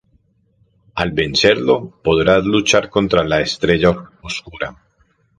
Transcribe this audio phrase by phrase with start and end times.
[0.95, 3.91] Al vencerlo, podrás luchar contra la estrella
[4.23, 4.75] oscura.